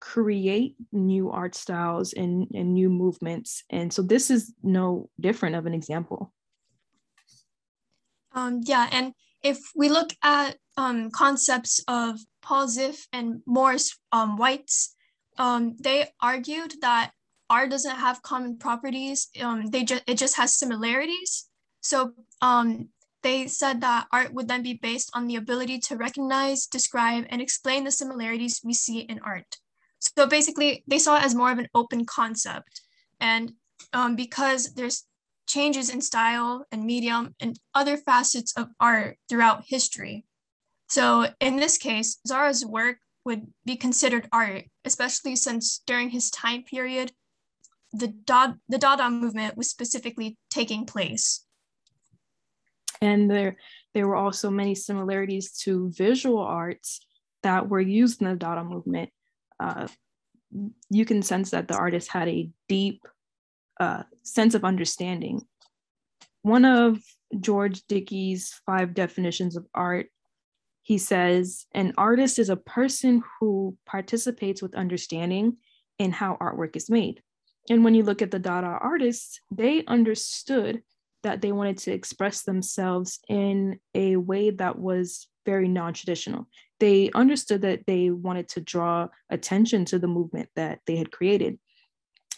create 0.00 0.76
new 0.92 1.30
art 1.30 1.54
styles 1.54 2.12
and, 2.12 2.48
and 2.54 2.74
new 2.74 2.88
movements. 2.88 3.64
And 3.70 3.92
so 3.92 4.02
this 4.02 4.30
is 4.30 4.52
no 4.62 5.10
different 5.20 5.56
of 5.56 5.66
an 5.66 5.74
example. 5.74 6.32
Um, 8.32 8.60
yeah, 8.64 8.88
and 8.90 9.12
if 9.42 9.58
we 9.74 9.88
look 9.88 10.10
at 10.22 10.56
um, 10.76 11.10
concepts 11.10 11.82
of 11.88 12.18
Paul 12.42 12.66
Ziff 12.66 13.06
and 13.12 13.42
Morris 13.46 13.98
um, 14.12 14.38
Weitz, 14.38 14.90
um, 15.38 15.76
they 15.80 16.08
argued 16.20 16.74
that 16.80 17.12
art 17.50 17.70
doesn't 17.70 17.96
have 17.96 18.22
common 18.22 18.56
properties. 18.56 19.28
Um, 19.42 19.66
they 19.66 19.84
just 19.84 20.02
it 20.06 20.16
just 20.16 20.36
has 20.36 20.56
similarities. 20.56 21.48
So 21.82 22.12
um, 22.40 22.88
they 23.22 23.48
said 23.48 23.80
that 23.80 24.06
art 24.12 24.32
would 24.32 24.48
then 24.48 24.62
be 24.62 24.74
based 24.74 25.10
on 25.14 25.26
the 25.26 25.36
ability 25.36 25.78
to 25.80 25.96
recognize, 25.96 26.66
describe, 26.66 27.24
and 27.28 27.42
explain 27.42 27.84
the 27.84 27.90
similarities 27.90 28.60
we 28.64 28.72
see 28.72 29.00
in 29.00 29.18
art. 29.20 29.56
So 29.98 30.26
basically, 30.26 30.84
they 30.86 30.98
saw 30.98 31.18
it 31.18 31.24
as 31.24 31.34
more 31.34 31.52
of 31.52 31.58
an 31.58 31.68
open 31.74 32.06
concept. 32.06 32.80
And 33.20 33.52
um, 33.92 34.16
because 34.16 34.72
there's 34.74 35.04
changes 35.46 35.90
in 35.90 36.00
style 36.00 36.64
and 36.70 36.84
medium 36.84 37.34
and 37.40 37.58
other 37.74 37.96
facets 37.96 38.52
of 38.56 38.68
art 38.78 39.18
throughout 39.28 39.64
history. 39.66 40.24
So 40.88 41.26
in 41.40 41.56
this 41.56 41.76
case, 41.76 42.18
Tzara's 42.26 42.64
work 42.64 42.98
would 43.24 43.46
be 43.64 43.76
considered 43.76 44.28
art, 44.32 44.64
especially 44.84 45.36
since 45.36 45.82
during 45.86 46.10
his 46.10 46.30
time 46.30 46.62
period, 46.62 47.12
the, 47.92 48.08
Dada, 48.08 48.56
the 48.68 48.78
Dada 48.78 49.10
movement 49.10 49.56
was 49.56 49.68
specifically 49.68 50.36
taking 50.50 50.86
place. 50.86 51.44
And 53.00 53.30
there, 53.30 53.56
there 53.94 54.06
were 54.06 54.16
also 54.16 54.50
many 54.50 54.74
similarities 54.74 55.52
to 55.62 55.90
visual 55.96 56.38
arts 56.38 57.00
that 57.42 57.68
were 57.68 57.80
used 57.80 58.20
in 58.20 58.28
the 58.28 58.36
Dada 58.36 58.62
movement. 58.62 59.10
Uh, 59.58 59.88
you 60.90 61.04
can 61.04 61.22
sense 61.22 61.50
that 61.50 61.68
the 61.68 61.76
artist 61.76 62.08
had 62.08 62.28
a 62.28 62.50
deep 62.68 63.06
uh, 63.78 64.02
sense 64.22 64.54
of 64.54 64.64
understanding. 64.64 65.40
One 66.42 66.64
of 66.64 66.98
George 67.38 67.82
Dickie's 67.86 68.60
five 68.66 68.94
definitions 68.94 69.56
of 69.56 69.66
art, 69.74 70.08
he 70.82 70.98
says, 70.98 71.66
an 71.72 71.94
artist 71.96 72.38
is 72.38 72.50
a 72.50 72.56
person 72.56 73.22
who 73.38 73.76
participates 73.86 74.60
with 74.60 74.74
understanding 74.74 75.56
in 75.98 76.12
how 76.12 76.36
artwork 76.40 76.76
is 76.76 76.90
made. 76.90 77.22
And 77.70 77.84
when 77.84 77.94
you 77.94 78.02
look 78.02 78.20
at 78.20 78.30
the 78.30 78.38
Dada 78.38 78.66
artists, 78.66 79.40
they 79.50 79.84
understood 79.86 80.82
that 81.22 81.40
they 81.40 81.52
wanted 81.52 81.78
to 81.78 81.92
express 81.92 82.42
themselves 82.42 83.20
in 83.28 83.78
a 83.94 84.16
way 84.16 84.50
that 84.50 84.78
was 84.78 85.28
very 85.46 85.68
non-traditional. 85.68 86.48
They 86.80 87.10
understood 87.14 87.62
that 87.62 87.86
they 87.86 88.10
wanted 88.10 88.48
to 88.50 88.60
draw 88.60 89.08
attention 89.30 89.84
to 89.86 89.98
the 89.98 90.08
movement 90.08 90.48
that 90.56 90.80
they 90.86 90.96
had 90.96 91.12
created. 91.12 91.58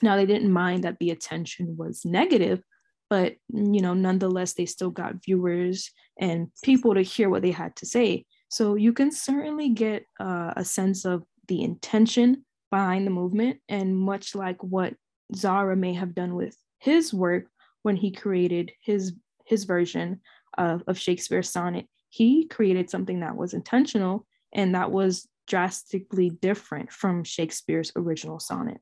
Now 0.03 0.17
they 0.17 0.27
didn't 0.27 0.53
mind 0.53 0.85
that 0.85 0.99
the 1.01 1.11
attention 1.11 1.77
was 1.77 2.05
negative, 2.05 2.62
but 3.09 3.37
you 3.49 3.81
know, 3.81 3.95
nonetheless, 3.95 4.55
they 4.55 4.67
still 4.67 4.91
got 4.91 5.25
viewers 5.25 5.91
and 6.21 6.49
people 6.62 6.95
to 6.95 7.03
hear 7.03 7.31
what 7.31 7.43
they 7.43 7.53
had 7.53 7.75
to 7.77 7.87
say. 7.87 8.27
So 8.49 8.75
you 8.75 8.93
can 8.93 9.11
certainly 9.11 9.71
get 9.71 10.05
uh, 10.21 10.53
a 10.57 10.65
sense 10.65 11.05
of 11.05 11.23
the 11.49 11.62
intention 11.62 12.45
behind 12.71 13.07
the 13.07 13.11
movement, 13.11 13.59
and 13.69 13.97
much 13.97 14.35
like 14.35 14.62
what 14.62 14.95
Tzara 15.33 15.77
may 15.77 15.95
have 15.95 16.15
done 16.15 16.35
with 16.35 16.57
his 16.79 17.12
work 17.12 17.47
when 17.83 17.97
he 17.97 18.11
created 18.11 18.73
his 18.81 19.15
his 19.45 19.65
version 19.65 20.21
of, 20.57 20.83
of 20.87 20.99
Shakespeare's 20.99 21.51
sonnet, 21.51 21.87
he 22.09 22.47
created 22.47 22.91
something 22.91 23.21
that 23.21 23.37
was 23.37 23.55
intentional 23.55 24.27
and 24.53 24.75
that 24.75 24.91
was 24.91 25.27
drastically 25.47 26.31
different 26.31 26.93
from 26.93 27.25
Shakespeare's 27.25 27.93
original 27.97 28.39
sonnet. 28.39 28.81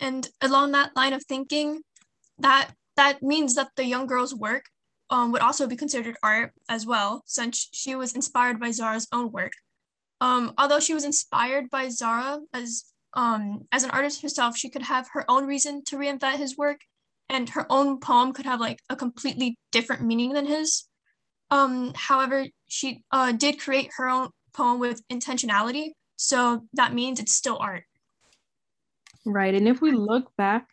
And 0.00 0.28
along 0.40 0.72
that 0.72 0.94
line 0.94 1.12
of 1.12 1.24
thinking, 1.24 1.82
that 2.38 2.70
that 2.96 3.22
means 3.22 3.54
that 3.54 3.70
the 3.76 3.84
young 3.84 4.06
girl's 4.06 4.34
work 4.34 4.66
um, 5.10 5.32
would 5.32 5.40
also 5.40 5.66
be 5.66 5.76
considered 5.76 6.16
art 6.22 6.52
as 6.68 6.84
well, 6.84 7.22
since 7.26 7.68
she 7.72 7.94
was 7.94 8.14
inspired 8.14 8.60
by 8.60 8.68
Tzara's 8.68 9.08
own 9.12 9.32
work. 9.32 9.52
Um, 10.20 10.52
although 10.58 10.80
she 10.80 10.94
was 10.94 11.04
inspired 11.04 11.70
by 11.70 11.86
Tzara 11.86 12.40
as 12.52 12.84
um, 13.14 13.66
as 13.72 13.84
an 13.84 13.90
artist 13.90 14.22
herself, 14.22 14.56
she 14.56 14.70
could 14.70 14.82
have 14.82 15.08
her 15.12 15.24
own 15.28 15.46
reason 15.46 15.82
to 15.86 15.96
reinvent 15.96 16.36
his 16.36 16.56
work, 16.56 16.80
and 17.28 17.48
her 17.50 17.66
own 17.70 18.00
poem 18.00 18.32
could 18.32 18.46
have 18.46 18.60
like 18.60 18.80
a 18.88 18.96
completely 18.96 19.58
different 19.72 20.02
meaning 20.02 20.32
than 20.32 20.46
his. 20.46 20.84
Um, 21.50 21.92
however, 21.94 22.46
she 22.68 23.02
uh, 23.10 23.32
did 23.32 23.60
create 23.60 23.90
her 23.96 24.08
own 24.08 24.30
poem 24.54 24.78
with 24.78 25.06
intentionality, 25.08 25.90
so 26.16 26.66
that 26.74 26.94
means 26.94 27.20
it's 27.20 27.34
still 27.34 27.58
art. 27.58 27.84
Right. 29.24 29.54
And 29.54 29.68
if 29.68 29.80
we 29.80 29.92
look 29.92 30.34
back 30.36 30.66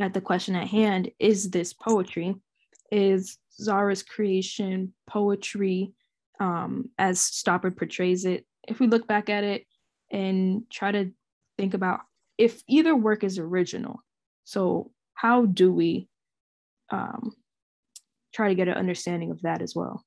at 0.00 0.14
the 0.14 0.20
question 0.20 0.56
at 0.56 0.68
hand, 0.68 1.10
is 1.18 1.50
this 1.50 1.72
poetry? 1.72 2.34
Is 2.90 3.38
Tzara's 3.60 4.02
creation 4.02 4.92
poetry 5.08 5.92
um, 6.38 6.90
as 6.98 7.20
Stoppard 7.20 7.76
portrays 7.76 8.24
it? 8.24 8.46
If 8.68 8.80
we 8.80 8.86
look 8.86 9.06
back 9.06 9.28
at 9.28 9.44
it 9.44 9.66
and 10.10 10.62
try 10.70 10.92
to 10.92 11.10
think 11.58 11.74
about 11.74 12.00
if 12.38 12.62
either 12.68 12.94
work 12.94 13.24
is 13.24 13.38
original, 13.38 14.02
so 14.44 14.90
how 15.14 15.46
do 15.46 15.72
we 15.72 16.08
um, 16.90 17.34
try 18.34 18.48
to 18.48 18.54
get 18.54 18.68
an 18.68 18.74
understanding 18.74 19.30
of 19.30 19.42
that 19.42 19.62
as 19.62 19.74
well? 19.74 20.04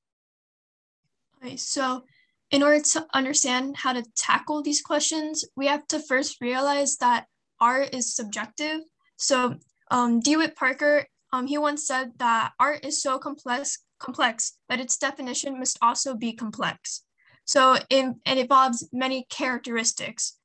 Okay, 1.42 1.56
so 1.56 2.04
in 2.50 2.62
order 2.62 2.82
to 2.92 3.06
understand 3.14 3.76
how 3.76 3.92
to 3.92 4.04
tackle 4.16 4.62
these 4.62 4.82
questions, 4.82 5.44
we 5.56 5.66
have 5.66 5.86
to 5.88 6.00
first 6.00 6.40
realize 6.40 6.96
that 6.96 7.26
art 7.60 7.94
is 7.94 8.14
subjective. 8.14 8.80
So 9.16 9.56
um, 9.90 10.20
DeWitt 10.20 10.56
Parker, 10.56 11.06
um, 11.32 11.46
he 11.46 11.58
once 11.58 11.86
said 11.86 12.12
that 12.18 12.52
art 12.58 12.84
is 12.84 13.02
so 13.02 13.18
complex, 13.18 13.78
complex 13.98 14.56
that 14.68 14.80
its 14.80 14.96
definition 14.96 15.58
must 15.58 15.78
also 15.82 16.14
be 16.14 16.32
complex. 16.32 17.04
So 17.44 17.76
it, 17.88 18.14
it 18.26 18.38
involves 18.38 18.88
many 18.92 19.26
characteristics. 19.28 20.36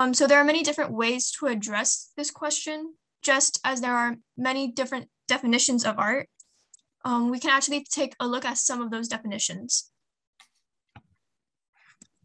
Um, 0.00 0.12
so 0.12 0.26
there 0.26 0.38
are 0.38 0.44
many 0.44 0.62
different 0.62 0.92
ways 0.92 1.30
to 1.38 1.46
address 1.46 2.10
this 2.16 2.30
question, 2.30 2.94
just 3.22 3.60
as 3.64 3.80
there 3.80 3.94
are 3.94 4.16
many 4.36 4.72
different 4.72 5.08
definitions 5.28 5.84
of 5.84 5.98
art. 5.98 6.28
Um, 7.04 7.30
we 7.30 7.38
can 7.38 7.50
actually 7.50 7.84
take 7.84 8.14
a 8.18 8.26
look 8.26 8.44
at 8.44 8.58
some 8.58 8.80
of 8.80 8.90
those 8.90 9.08
definitions. 9.08 9.90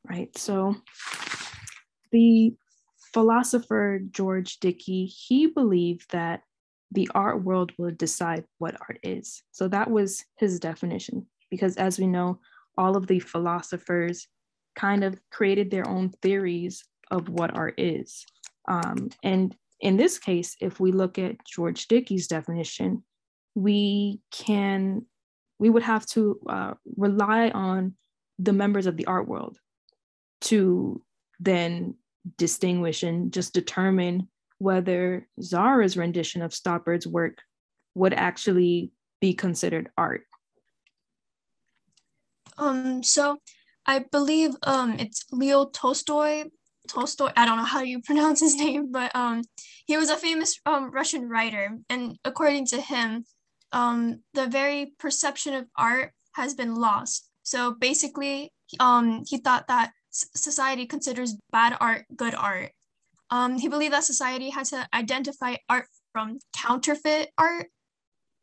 Right, 0.09 0.35
so 0.37 0.75
the 2.11 2.55
philosopher 3.13 3.99
George 4.09 4.59
Dickie, 4.59 5.05
he 5.05 5.47
believed 5.47 6.09
that 6.11 6.41
the 6.91 7.09
art 7.13 7.43
world 7.43 7.71
will 7.77 7.91
decide 7.91 8.45
what 8.57 8.75
art 8.81 8.99
is. 9.03 9.43
So 9.51 9.67
that 9.67 9.91
was 9.91 10.25
his 10.37 10.59
definition, 10.59 11.27
because 11.51 11.75
as 11.75 11.99
we 11.99 12.07
know, 12.07 12.39
all 12.77 12.97
of 12.97 13.05
the 13.05 13.19
philosophers 13.19 14.27
kind 14.75 15.03
of 15.03 15.19
created 15.29 15.69
their 15.69 15.87
own 15.87 16.09
theories 16.23 16.83
of 17.11 17.29
what 17.29 17.55
art 17.55 17.75
is. 17.77 18.25
Um, 18.67 19.09
and 19.23 19.55
in 19.79 19.97
this 19.97 20.19
case, 20.19 20.55
if 20.61 20.79
we 20.79 20.91
look 20.91 21.17
at 21.17 21.43
George 21.45 21.87
Dickie's 21.87 22.27
definition, 22.27 23.03
we 23.55 24.21
can, 24.31 25.05
we 25.57 25.69
would 25.69 25.83
have 25.83 26.05
to 26.07 26.39
uh, 26.47 26.73
rely 26.97 27.49
on 27.49 27.95
the 28.37 28.53
members 28.53 28.85
of 28.85 28.97
the 28.97 29.07
art 29.07 29.27
world 29.27 29.57
to 30.41 31.01
then 31.39 31.95
distinguish 32.37 33.03
and 33.03 33.31
just 33.33 33.53
determine 33.53 34.27
whether 34.57 35.27
Tzara's 35.39 35.97
rendition 35.97 36.41
of 36.41 36.53
Stoppard's 36.53 37.07
work 37.07 37.39
would 37.95 38.13
actually 38.13 38.91
be 39.21 39.33
considered 39.33 39.89
art. 39.97 40.25
Um, 42.57 43.03
so 43.03 43.37
I 43.85 43.99
believe 43.99 44.51
um, 44.63 44.97
it's 44.99 45.25
Leo 45.31 45.65
Tolstoy. 45.65 46.45
Tolstoy, 46.89 47.31
I 47.37 47.45
don't 47.45 47.57
know 47.57 47.63
how 47.63 47.81
you 47.81 48.01
pronounce 48.05 48.39
his 48.39 48.55
name, 48.55 48.91
but 48.91 49.15
um, 49.15 49.43
he 49.85 49.97
was 49.97 50.09
a 50.09 50.17
famous 50.17 50.59
um, 50.65 50.91
Russian 50.91 51.29
writer. 51.29 51.77
And 51.89 52.17
according 52.25 52.65
to 52.67 52.81
him, 52.81 53.23
um, 53.71 54.21
the 54.33 54.47
very 54.47 54.93
perception 54.99 55.53
of 55.53 55.67
art 55.77 56.11
has 56.33 56.55
been 56.55 56.75
lost. 56.75 57.29
So 57.43 57.73
basically, 57.73 58.51
um, 58.79 59.23
he 59.27 59.37
thought 59.37 59.67
that 59.67 59.91
society 60.11 60.85
considers 60.85 61.35
bad 61.51 61.77
art 61.79 62.05
good 62.15 62.35
art. 62.35 62.71
Um, 63.31 63.57
he 63.57 63.67
believed 63.67 63.93
that 63.93 64.03
society 64.03 64.49
had 64.49 64.65
to 64.67 64.87
identify 64.93 65.55
art 65.69 65.85
from 66.11 66.39
counterfeit 66.55 67.29
art. 67.37 67.67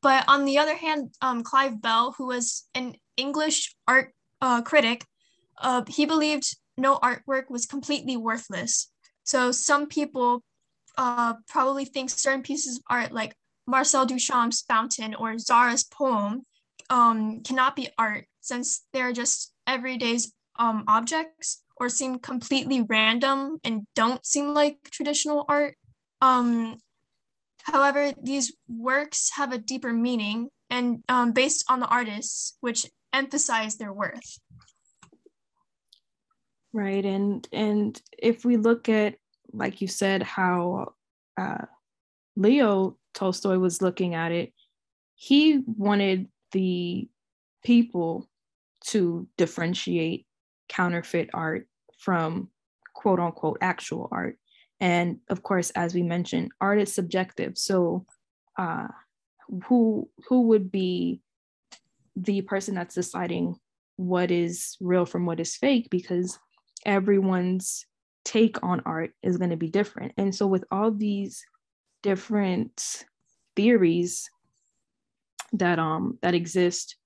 But 0.02 0.24
on 0.28 0.44
the 0.44 0.58
other 0.58 0.76
hand, 0.76 1.14
um, 1.20 1.42
Clive 1.42 1.80
Bell, 1.80 2.14
who 2.16 2.26
was 2.26 2.68
an 2.74 2.94
English 3.16 3.74
art 3.88 4.12
uh, 4.40 4.62
critic, 4.62 5.04
uh, 5.58 5.82
he 5.88 6.06
believed 6.06 6.56
no 6.76 6.98
artwork 6.98 7.50
was 7.50 7.66
completely 7.66 8.16
worthless. 8.16 8.90
So 9.24 9.52
some 9.52 9.86
people 9.86 10.42
uh, 10.96 11.34
probably 11.48 11.84
think 11.84 12.10
certain 12.10 12.42
pieces 12.42 12.76
of 12.76 12.82
art, 12.88 13.12
like 13.12 13.34
Marcel 13.66 14.06
Duchamp's 14.06 14.62
Fountain 14.62 15.14
or 15.14 15.32
Tzara's 15.32 15.84
poem, 15.84 16.42
um, 16.90 17.42
cannot 17.42 17.76
be 17.76 17.88
art 17.98 18.26
since 18.40 18.84
they're 18.92 19.12
just 19.12 19.52
everyday 19.66 20.18
um, 20.58 20.84
objects 20.86 21.62
or 21.76 21.88
seem 21.88 22.18
completely 22.18 22.82
random 22.82 23.58
and 23.64 23.86
don't 23.94 24.24
seem 24.24 24.54
like 24.54 24.78
traditional 24.90 25.44
art. 25.48 25.74
Um, 26.22 26.78
however, 27.64 28.12
these 28.22 28.54
works 28.68 29.30
have 29.34 29.52
a 29.52 29.58
deeper 29.58 29.92
meaning 29.92 30.48
and 30.70 31.02
um, 31.08 31.32
based 31.32 31.64
on 31.68 31.80
the 31.80 31.86
artists, 31.86 32.56
which 32.60 32.86
emphasize 33.12 33.76
their 33.76 33.92
worth. 33.92 34.38
Right, 36.76 37.06
and 37.06 37.48
and 37.54 37.98
if 38.18 38.44
we 38.44 38.58
look 38.58 38.90
at, 38.90 39.14
like 39.50 39.80
you 39.80 39.88
said, 39.88 40.22
how 40.22 40.92
uh, 41.38 41.64
Leo 42.36 42.98
Tolstoy 43.14 43.56
was 43.56 43.80
looking 43.80 44.14
at 44.14 44.30
it, 44.30 44.52
he 45.14 45.62
wanted 45.66 46.28
the 46.52 47.08
people 47.64 48.28
to 48.88 49.26
differentiate 49.38 50.26
counterfeit 50.68 51.30
art 51.32 51.66
from 51.98 52.50
quote 52.94 53.20
unquote 53.20 53.56
actual 53.62 54.10
art. 54.12 54.36
And 54.78 55.20
of 55.30 55.42
course, 55.42 55.70
as 55.70 55.94
we 55.94 56.02
mentioned, 56.02 56.50
art 56.60 56.78
is 56.78 56.94
subjective. 56.94 57.56
So 57.56 58.04
uh, 58.58 58.88
who 59.64 60.10
who 60.28 60.42
would 60.48 60.70
be 60.70 61.22
the 62.16 62.42
person 62.42 62.74
that's 62.74 62.96
deciding 62.96 63.56
what 63.96 64.30
is 64.30 64.76
real 64.78 65.06
from 65.06 65.24
what 65.24 65.40
is 65.40 65.56
fake 65.56 65.88
because 65.90 66.38
everyone's 66.86 67.84
take 68.24 68.62
on 68.62 68.80
art 68.86 69.12
is 69.22 69.36
going 69.36 69.50
to 69.50 69.56
be 69.56 69.68
different. 69.68 70.12
And 70.16 70.34
so 70.34 70.46
with 70.46 70.64
all 70.70 70.90
these 70.90 71.44
different 72.02 73.04
theories 73.54 74.30
that 75.52 75.78
um 75.78 76.18
that 76.22 76.34
exist, 76.34 76.96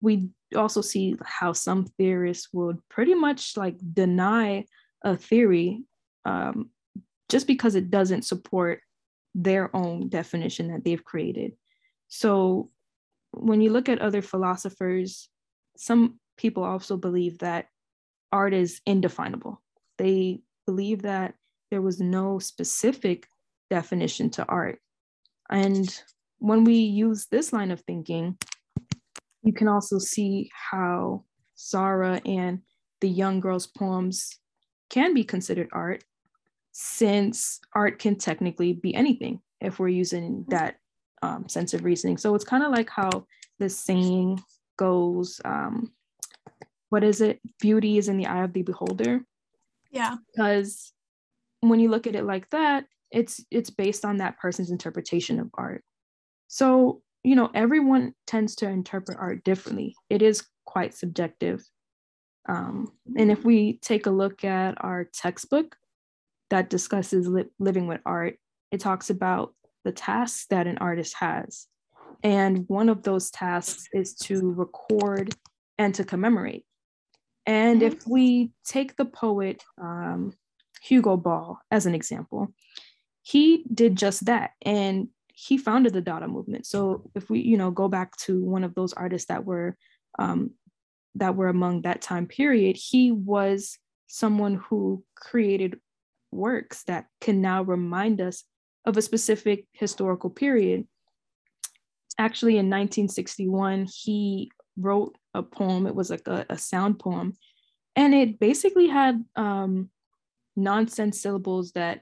we 0.00 0.28
also 0.54 0.80
see 0.80 1.16
how 1.24 1.52
some 1.52 1.86
theorists 1.98 2.48
would 2.52 2.78
pretty 2.88 3.14
much 3.14 3.56
like 3.56 3.76
deny 3.92 4.64
a 5.02 5.16
theory 5.16 5.82
um, 6.24 6.70
just 7.28 7.46
because 7.46 7.74
it 7.74 7.90
doesn't 7.90 8.22
support 8.22 8.80
their 9.34 9.74
own 9.74 10.08
definition 10.08 10.68
that 10.68 10.84
they've 10.84 11.04
created. 11.04 11.52
So 12.08 12.70
when 13.32 13.60
you 13.60 13.70
look 13.70 13.88
at 13.88 13.98
other 13.98 14.22
philosophers, 14.22 15.28
some 15.76 16.20
people 16.36 16.62
also 16.62 16.96
believe 16.96 17.38
that 17.38 17.66
art 18.34 18.52
is 18.52 18.80
indefinable. 18.84 19.62
They 19.96 20.40
believe 20.66 21.02
that 21.02 21.34
there 21.70 21.80
was 21.80 22.00
no 22.00 22.40
specific 22.40 23.28
definition 23.70 24.28
to 24.30 24.44
art. 24.46 24.80
And 25.50 25.88
when 26.38 26.64
we 26.64 26.74
use 26.74 27.26
this 27.30 27.52
line 27.52 27.70
of 27.70 27.80
thinking, 27.82 28.36
you 29.42 29.52
can 29.52 29.68
also 29.68 29.98
see 29.98 30.50
how 30.52 31.24
Tzara 31.56 32.20
and 32.28 32.60
the 33.00 33.08
young 33.08 33.38
girl's 33.38 33.68
poems 33.68 34.38
can 34.90 35.14
be 35.14 35.22
considered 35.22 35.68
art, 35.72 36.02
since 36.72 37.60
art 37.74 38.00
can 38.00 38.16
technically 38.16 38.72
be 38.72 38.94
anything 38.94 39.40
if 39.60 39.78
we're 39.78 39.88
using 39.88 40.44
that 40.48 40.76
um, 41.22 41.48
sense 41.48 41.72
of 41.72 41.84
reasoning. 41.84 42.16
So 42.18 42.34
it's 42.34 42.44
kind 42.44 42.64
of 42.64 42.72
like 42.72 42.90
how 42.90 43.26
the 43.60 43.68
saying 43.68 44.42
goes 44.76 45.40
um, 45.44 45.92
what 46.94 47.02
is 47.02 47.20
it? 47.20 47.40
Beauty 47.60 47.98
is 47.98 48.06
in 48.08 48.18
the 48.18 48.26
eye 48.26 48.44
of 48.44 48.52
the 48.52 48.62
beholder. 48.62 49.24
Yeah. 49.90 50.14
Because 50.30 50.92
when 51.58 51.80
you 51.80 51.90
look 51.90 52.06
at 52.06 52.14
it 52.14 52.24
like 52.24 52.48
that, 52.50 52.84
it's 53.10 53.44
it's 53.50 53.68
based 53.68 54.04
on 54.04 54.18
that 54.18 54.38
person's 54.38 54.70
interpretation 54.70 55.40
of 55.40 55.50
art. 55.54 55.82
So, 56.46 57.02
you 57.24 57.34
know, 57.34 57.50
everyone 57.52 58.14
tends 58.28 58.54
to 58.56 58.68
interpret 58.68 59.18
art 59.18 59.42
differently. 59.42 59.96
It 60.08 60.22
is 60.22 60.46
quite 60.66 60.94
subjective. 60.94 61.64
Um, 62.48 62.92
and 63.18 63.28
if 63.28 63.44
we 63.44 63.78
take 63.78 64.06
a 64.06 64.12
look 64.22 64.44
at 64.44 64.76
our 64.78 65.02
textbook 65.12 65.74
that 66.50 66.70
discusses 66.70 67.26
li- 67.26 67.50
living 67.58 67.88
with 67.88 68.02
art, 68.06 68.38
it 68.70 68.78
talks 68.78 69.10
about 69.10 69.52
the 69.82 69.90
tasks 69.90 70.46
that 70.50 70.68
an 70.68 70.78
artist 70.78 71.16
has. 71.18 71.66
And 72.22 72.66
one 72.68 72.88
of 72.88 73.02
those 73.02 73.32
tasks 73.32 73.88
is 73.92 74.14
to 74.26 74.52
record 74.52 75.34
and 75.76 75.92
to 75.96 76.04
commemorate. 76.04 76.64
And 77.46 77.82
if 77.82 78.06
we 78.06 78.52
take 78.64 78.96
the 78.96 79.04
poet 79.04 79.62
um, 79.80 80.32
Hugo 80.82 81.16
Ball 81.16 81.58
as 81.70 81.86
an 81.86 81.94
example, 81.94 82.48
he 83.22 83.64
did 83.72 83.96
just 83.96 84.26
that. 84.26 84.52
And 84.62 85.08
he 85.34 85.58
founded 85.58 85.92
the 85.92 86.00
Dada 86.00 86.28
movement. 86.28 86.66
So 86.66 87.10
if 87.14 87.28
we, 87.28 87.40
you 87.40 87.56
know, 87.56 87.70
go 87.70 87.88
back 87.88 88.16
to 88.18 88.42
one 88.42 88.64
of 88.64 88.74
those 88.74 88.92
artists 88.92 89.28
that 89.28 89.44
were 89.44 89.76
um, 90.18 90.52
that 91.16 91.36
were 91.36 91.48
among 91.48 91.82
that 91.82 92.02
time 92.02 92.26
period, 92.26 92.76
he 92.76 93.10
was 93.10 93.78
someone 94.06 94.56
who 94.68 95.04
created 95.16 95.78
works 96.30 96.84
that 96.84 97.06
can 97.20 97.40
now 97.40 97.62
remind 97.62 98.20
us 98.20 98.44
of 98.84 98.96
a 98.96 99.02
specific 99.02 99.66
historical 99.72 100.30
period. 100.30 100.86
Actually, 102.18 102.52
in 102.52 102.66
1961, 102.66 103.88
he 103.92 104.50
wrote 104.76 105.16
a 105.34 105.42
poem. 105.42 105.86
It 105.86 105.94
was 105.94 106.10
like 106.10 106.26
a, 106.26 106.46
a 106.48 106.58
sound 106.58 106.98
poem. 106.98 107.34
And 107.96 108.14
it 108.14 108.38
basically 108.38 108.88
had 108.88 109.24
um, 109.36 109.90
nonsense 110.56 111.20
syllables 111.20 111.72
that 111.72 112.00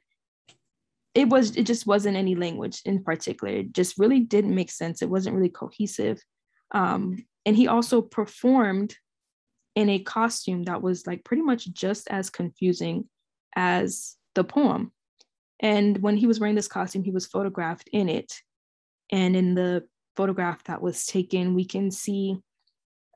it 1.14 1.28
was, 1.28 1.56
it 1.56 1.66
just 1.66 1.86
wasn't 1.86 2.16
any 2.16 2.34
language 2.34 2.80
in 2.84 3.02
particular. 3.02 3.52
It 3.52 3.72
just 3.72 3.98
really 3.98 4.20
didn't 4.20 4.54
make 4.54 4.70
sense. 4.70 5.02
It 5.02 5.10
wasn't 5.10 5.36
really 5.36 5.50
cohesive. 5.50 6.22
Um, 6.70 7.26
and 7.44 7.54
he 7.56 7.68
also 7.68 8.00
performed 8.00 8.96
in 9.74 9.88
a 9.88 9.98
costume 9.98 10.64
that 10.64 10.82
was 10.82 11.06
like 11.06 11.24
pretty 11.24 11.42
much 11.42 11.70
just 11.72 12.08
as 12.08 12.30
confusing 12.30 13.08
as 13.54 14.16
the 14.34 14.44
poem. 14.44 14.92
And 15.60 15.98
when 15.98 16.16
he 16.16 16.26
was 16.26 16.40
wearing 16.40 16.56
this 16.56 16.68
costume, 16.68 17.04
he 17.04 17.10
was 17.10 17.26
photographed 17.26 17.88
in 17.92 18.08
it. 18.08 18.32
And 19.10 19.36
in 19.36 19.54
the 19.54 19.84
photograph 20.16 20.64
that 20.64 20.82
was 20.82 21.06
taken, 21.06 21.54
we 21.54 21.64
can 21.64 21.90
see 21.90 22.36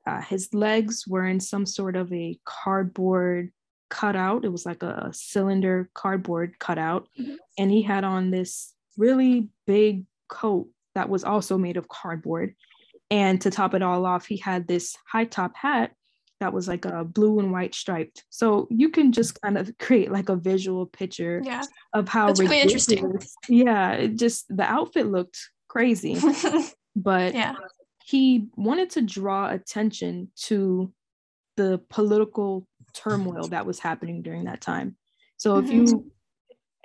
uh, 0.07 0.23
his 0.23 0.55
legs 0.55 1.07
were 1.07 1.27
in 1.27 1.40
some 1.40 1.66
sort 1.66 1.97
of 1.97 2.12
a 2.12 2.38
cardboard 2.45 3.51
cutout. 3.90 4.45
It 4.45 4.53
was 4.53 4.64
like 4.64 4.83
a 4.83 5.11
cylinder 5.12 5.90
cardboard 5.95 6.59
cutout. 6.59 7.09
Mm-hmm. 7.19 7.35
And 7.59 7.71
he 7.71 7.83
had 7.83 8.05
on 8.05 8.31
this 8.31 8.73
really 8.97 9.49
big 9.66 10.05
coat 10.29 10.69
that 10.95 11.09
was 11.09 11.25
also 11.25 11.59
made 11.59 11.77
of 11.77 11.88
cardboard. 11.88 12.55
And 13.11 13.40
to 13.42 13.51
top 13.51 13.75
it 13.75 13.83
all 13.83 14.07
off, 14.07 14.27
he 14.27 14.37
had 14.37 14.66
this 14.66 14.97
high 15.07 15.25
top 15.25 15.55
hat 15.57 15.92
that 16.40 16.53
was 16.53 16.69
like 16.69 16.85
a 16.85 17.05
blue 17.05 17.38
and 17.38 17.53
white 17.53 17.75
striped. 17.75 18.25
So 18.31 18.69
you 18.71 18.90
can 18.90 19.12
just 19.12 19.40
kind 19.40 19.57
of 19.57 19.71
create 19.79 20.11
like 20.11 20.29
a 20.29 20.37
visual 20.37 20.87
picture 20.87 21.40
yeah. 21.45 21.62
of 21.92 22.09
how 22.09 22.29
That's 22.29 22.40
really 22.40 22.61
interesting. 22.61 23.19
Yeah, 23.49 23.92
it 23.92 24.16
just 24.16 24.45
the 24.55 24.64
outfit 24.64 25.07
looked 25.07 25.38
crazy. 25.69 26.21
but 26.97 27.35
yeah. 27.35 27.55
He 28.07 28.47
wanted 28.55 28.90
to 28.90 29.03
draw 29.03 29.51
attention 29.51 30.31
to 30.37 30.92
the 31.57 31.81
political 31.90 32.69
turmoil 32.95 33.49
that 33.49 33.66
was 33.66 33.81
happening 33.81 34.23
during 34.23 34.45
that 34.45 34.61
time. 34.61 34.97
So 35.38 35.57
mm-hmm. 35.57 35.66
if 35.66 35.73
you 35.73 36.12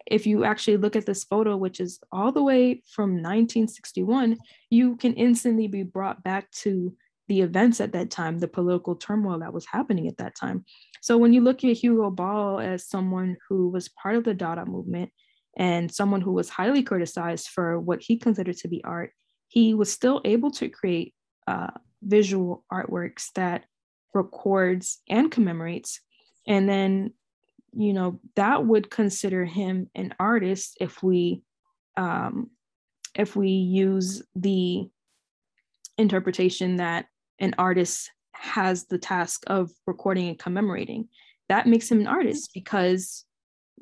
if 0.07 0.25
you 0.25 0.43
actually 0.43 0.77
look 0.77 0.95
at 0.95 1.05
this 1.05 1.23
photo, 1.23 1.55
which 1.55 1.79
is 1.79 1.99
all 2.11 2.31
the 2.31 2.41
way 2.41 2.81
from 2.91 3.11
1961, 3.11 4.39
you 4.71 4.95
can 4.95 5.13
instantly 5.13 5.67
be 5.67 5.83
brought 5.83 6.23
back 6.23 6.49
to 6.63 6.91
the 7.27 7.41
events 7.41 7.79
at 7.79 7.93
that 7.93 8.09
time, 8.09 8.39
the 8.39 8.47
political 8.47 8.95
turmoil 8.95 9.37
that 9.39 9.53
was 9.53 9.67
happening 9.67 10.07
at 10.07 10.17
that 10.17 10.35
time. 10.35 10.65
So 11.01 11.19
when 11.19 11.33
you 11.33 11.41
look 11.41 11.63
at 11.63 11.77
Hugo 11.77 12.09
Ball 12.09 12.59
as 12.59 12.89
someone 12.89 13.37
who 13.47 13.69
was 13.69 13.89
part 13.89 14.15
of 14.15 14.23
the 14.23 14.33
Dada 14.33 14.65
movement 14.65 15.11
and 15.55 15.93
someone 15.93 16.21
who 16.21 16.33
was 16.33 16.49
highly 16.49 16.81
criticized 16.81 17.49
for 17.49 17.79
what 17.79 18.01
he 18.01 18.17
considered 18.17 18.57
to 18.57 18.67
be 18.67 18.83
art, 18.83 19.13
he 19.51 19.73
was 19.73 19.91
still 19.91 20.21
able 20.23 20.49
to 20.49 20.69
create 20.69 21.13
uh, 21.45 21.71
visual 22.01 22.63
artworks 22.71 23.33
that 23.35 23.65
records 24.13 25.01
and 25.09 25.29
commemorates. 25.29 25.99
And 26.47 26.69
then, 26.69 27.11
you 27.73 27.91
know, 27.91 28.21
that 28.37 28.65
would 28.65 28.89
consider 28.89 29.43
him 29.43 29.89
an 29.93 30.15
artist 30.17 30.77
if 30.79 31.03
we 31.03 31.43
um, 31.97 32.49
if 33.13 33.35
we 33.35 33.49
use 33.49 34.23
the 34.35 34.87
interpretation 35.97 36.77
that 36.77 37.07
an 37.39 37.53
artist 37.57 38.09
has 38.31 38.85
the 38.85 38.97
task 38.97 39.43
of 39.47 39.69
recording 39.85 40.29
and 40.29 40.39
commemorating. 40.39 41.09
That 41.49 41.67
makes 41.67 41.91
him 41.91 41.99
an 41.99 42.07
artist 42.07 42.51
because 42.53 43.25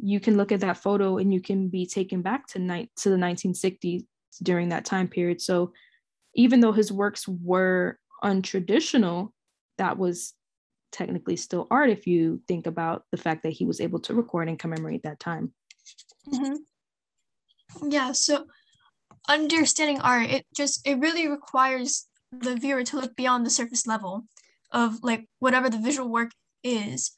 you 0.02 0.20
can 0.20 0.36
look 0.36 0.52
at 0.52 0.62
that 0.62 0.78
photo 0.78 1.20
and 1.20 1.32
you 1.32 1.42
can 1.42 1.70
be 1.70 1.86
taken 1.86 2.24
back 2.24 2.48
to 2.48 2.60
night 2.60 2.90
to 3.02 3.12
the 3.12 3.18
1960s 3.18 4.06
during 4.42 4.70
that 4.70 4.86
time 4.86 5.08
period. 5.08 5.42
So 5.42 5.74
even 6.36 6.60
though 6.60 6.72
his 6.72 6.92
works 6.92 7.28
were 7.28 7.98
untraditional, 8.24 9.32
that 9.78 9.98
was 9.98 10.34
technically 10.92 11.36
still 11.36 11.68
art 11.70 11.90
if 11.90 12.08
you 12.08 12.42
think 12.48 12.68
about 12.68 13.04
the 13.12 13.18
fact 13.18 13.44
that 13.44 13.54
he 13.54 13.66
was 13.66 13.82
able 13.82 14.00
to 14.00 14.14
record 14.14 14.50
and 14.50 14.60
commemorate 14.60 15.04
that 15.04 15.20
time. 15.20 15.54
Mm-hmm. 16.28 17.92
Yeah, 17.92 18.12
so 18.14 18.46
understanding 19.28 20.02
art, 20.02 20.30
it 20.30 20.46
just 20.56 20.86
it 20.88 21.00
really 21.00 21.28
requires 21.28 22.08
the 22.32 22.56
viewer 22.56 22.84
to 22.84 23.00
look 23.00 23.16
beyond 23.16 23.46
the 23.46 23.50
surface 23.50 23.88
level 23.88 24.26
of 24.72 25.04
like 25.04 25.28
whatever 25.40 25.70
the 25.70 25.80
visual 25.80 26.10
work 26.10 26.32
is 26.64 27.12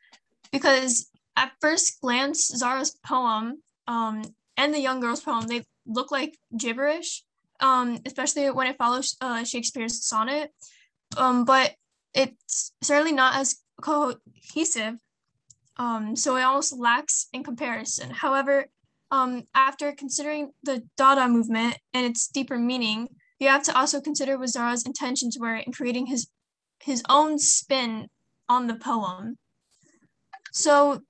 because 0.52 1.10
at 1.36 1.52
first 1.60 2.00
glance 2.02 2.52
Tzara's 2.52 2.98
poem 3.06 3.62
um, 3.88 4.24
and 4.58 4.74
the 4.74 4.80
young 4.80 5.00
girl's 5.00 5.22
poem 5.22 5.48
they 5.48 5.64
look 5.94 6.12
like 6.12 6.38
gibberish 6.58 7.24
um, 7.62 8.00
especially 8.06 8.50
when 8.50 8.68
it 8.68 8.78
follows 8.78 9.16
uh, 9.22 9.44
Shakespeare's 9.44 10.04
sonnet. 10.04 10.52
Um, 11.16 11.46
but 11.46 11.76
it's 12.14 12.74
certainly 12.82 13.12
not 13.12 13.36
as 13.36 13.58
cohesive. 13.82 14.96
Um, 15.78 16.16
so 16.16 16.36
it 16.36 16.42
almost 16.42 16.78
lacks 16.78 17.28
in 17.34 17.44
comparison. 17.44 18.10
However, 18.10 18.66
um, 19.12 19.44
after 19.54 19.92
considering 19.92 20.52
the 20.64 20.84
Dada 20.98 21.28
movement 21.28 21.78
and 21.94 22.06
its 22.06 22.28
deeper 22.28 22.58
meaning, 22.58 23.08
you 23.40 23.48
have 23.48 23.64
to 23.64 23.78
also 23.78 24.02
consider 24.02 24.38
what 24.38 24.50
Tzara's 24.50 24.86
intentions 24.86 25.38
were 25.40 25.56
in 25.56 25.72
creating 25.72 26.08
his 26.08 26.28
his 26.80 27.04
own 27.10 27.38
spin 27.38 28.08
on 28.50 28.68
the 28.68 28.76
poem. 28.76 29.38
So 30.52 31.02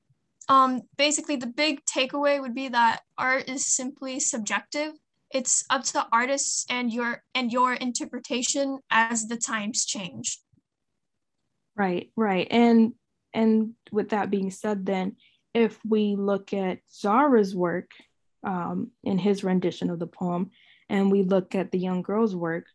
um, 0.51 0.81
basically 0.97 1.37
the 1.37 1.47
big 1.47 1.83
takeaway 1.85 2.41
would 2.41 2.53
be 2.53 2.67
that 2.67 2.99
art 3.17 3.47
is 3.47 3.65
simply 3.65 4.19
subjective. 4.19 4.91
It's 5.33 5.63
up 5.69 5.83
to 5.85 5.93
the 5.93 6.07
artists 6.11 6.65
and 6.69 6.91
your 6.91 7.23
and 7.33 7.53
your 7.53 7.73
interpretation 7.73 8.79
as 8.91 9.29
the 9.29 9.37
times 9.37 9.85
change. 9.85 10.39
Right, 11.77 12.11
right. 12.17 12.47
And 12.51 12.93
and 13.33 13.75
with 13.93 14.09
that 14.09 14.29
being 14.29 14.51
said, 14.51 14.85
then 14.85 15.15
if 15.53 15.79
we 15.87 16.17
look 16.17 16.53
at 16.53 16.79
Tzara's 16.91 17.55
work 17.55 17.91
um, 18.43 18.91
in 19.05 19.17
his 19.17 19.45
rendition 19.45 19.89
of 19.89 19.99
the 19.99 20.07
poem, 20.07 20.51
and 20.89 21.09
we 21.09 21.23
look 21.23 21.55
at 21.55 21.71
the 21.71 21.79
young 21.79 22.01
girl's 22.01 22.35
work, 22.35 22.65